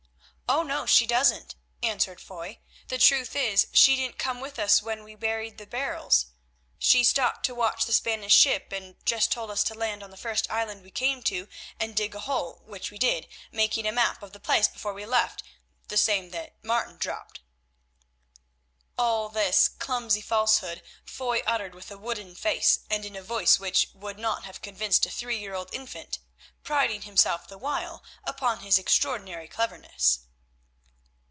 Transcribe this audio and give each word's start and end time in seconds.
"Oh! 0.53 0.63
no, 0.63 0.85
she 0.85 1.07
doesn't," 1.07 1.55
answered 1.81 2.19
Foy. 2.19 2.59
"The 2.89 2.97
truth 2.97 3.37
is 3.37 3.61
that 3.63 3.77
she 3.77 3.95
didn't 3.95 4.17
come 4.19 4.41
with 4.41 4.59
us 4.59 4.81
when 4.83 5.01
we 5.05 5.15
buried 5.15 5.57
the 5.57 5.65
barrels. 5.65 6.25
She 6.77 7.05
stopped 7.05 7.45
to 7.45 7.55
watch 7.55 7.85
the 7.85 7.93
Spanish 7.93 8.35
ship, 8.35 8.73
and 8.73 8.97
just 9.05 9.31
told 9.31 9.49
us 9.49 9.63
to 9.63 9.73
land 9.73 10.03
on 10.03 10.09
the 10.11 10.17
first 10.17 10.51
island 10.51 10.83
we 10.83 10.91
came 10.91 11.23
to 11.23 11.47
and 11.79 11.95
dig 11.95 12.13
a 12.15 12.19
hole, 12.19 12.63
which 12.65 12.91
we 12.91 12.97
did, 12.97 13.29
making 13.49 13.85
a 13.87 13.93
map 13.93 14.21
of 14.21 14.33
the 14.33 14.41
place 14.41 14.67
before 14.67 14.91
we 14.93 15.05
left, 15.05 15.41
the 15.87 15.95
same 15.95 16.31
that 16.31 16.61
Martin 16.65 16.97
dropped." 16.97 17.39
All 18.97 19.29
this 19.29 19.69
clumsy 19.69 20.19
falsehood 20.21 20.81
Foy 21.05 21.39
uttered 21.47 21.73
with 21.73 21.89
a 21.91 21.97
wooden 21.97 22.35
face 22.35 22.81
and 22.89 23.05
in 23.05 23.15
a 23.15 23.23
voice 23.23 23.57
which 23.57 23.87
would 23.93 24.19
not 24.19 24.43
have 24.43 24.61
convinced 24.61 25.05
a 25.05 25.09
three 25.09 25.37
year 25.39 25.55
old 25.55 25.73
infant, 25.73 26.19
priding 26.61 27.03
himself 27.03 27.47
the 27.47 27.57
while 27.57 28.03
upon 28.27 28.59
his 28.59 28.77
extraordinary 28.77 29.47
cleverness. 29.47 30.19